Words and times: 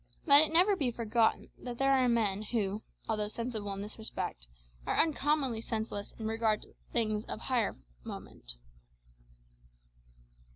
Let 0.25 0.41
it 0.41 0.51
never 0.51 0.75
be 0.75 0.89
forgotten 0.89 1.51
that 1.59 1.77
there 1.77 1.93
are 1.93 2.09
men 2.09 2.41
who, 2.41 2.81
although 3.07 3.27
sensible 3.27 3.71
in 3.73 3.83
this 3.83 3.99
respect, 3.99 4.47
are 4.87 4.97
uncommonly 4.99 5.61
senseless 5.61 6.11
in 6.13 6.25
regard 6.25 6.63
to 6.63 6.69
other 6.69 6.75
things 6.91 7.23
of 7.25 7.37
far 7.41 7.45
higher 7.45 7.77
moment. 8.03 8.53